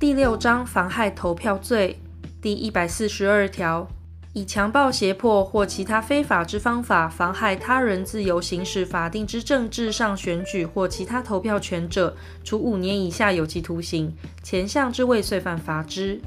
[0.00, 2.00] 第六章妨害投票罪
[2.40, 3.86] 第一百四十二条，
[4.32, 14.10] 以强暴、胁迫或其他非法之方法妨害他人自由行使法定之政治上选举或其他投票权者，处五年以下有期徒刑；
[14.42, 16.18] 前项之未遂犯，罚之。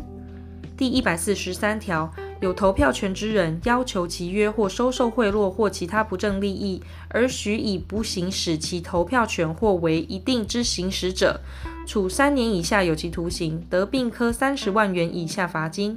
[0.77, 2.13] 第一百四十三条，
[2.43, 11.39] 有投票权之人要求其约或收受贿赂或其他不正利益，而许以不行使其投票权或为一定之行使者，
[11.87, 15.95] 处三年以下有期徒刑，得并科三十万元以下罚金。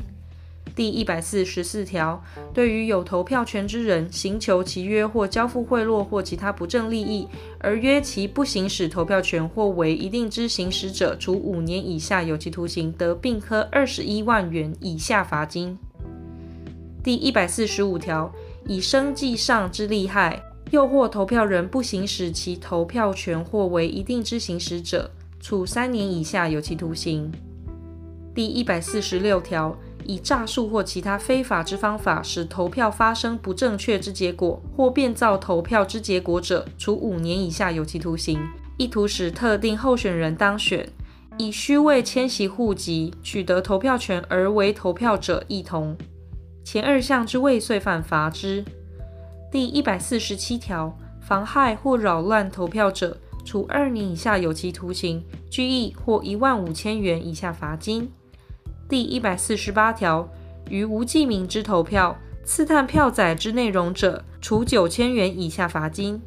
[0.76, 2.22] 第一百四十四条，
[2.54, 7.26] 对于有投票权之人，行求其约或交付贿赂或其他不正利益，
[7.58, 15.76] 而约其不行使投票权或为一定之行使者，处五年以下有期徒刑，得并科二十一万元以下罚金。
[17.06, 18.32] 第一百四十五条，
[18.66, 20.42] 以生计上之利害，
[20.72, 27.30] 诱惑投票人不行使其投票权或为一定之行使者，处三年以下有期徒刑。
[28.34, 29.78] 第一百四十六条。
[30.04, 38.38] 以诈术或其他非法之方法使投票发生不正确之结果，或变造投票之结果者，处五年以下有期徒刑；
[38.78, 40.88] 意图使特定候选人当选，
[41.38, 45.96] 以虚位迁徙户籍取得投票权而为投票者，亦同。
[46.66, 48.64] 前二项之未遂犯，罚之。
[49.52, 58.10] 第一百四十七条，妨害或扰乱投票者，处二年以下有期徒刑、拘役或一万五千元以下罚金。
[58.88, 60.28] 第一百四十八条，
[60.68, 66.20] 于无记名之投票刺探票载之内容者，处九千元以下罚金。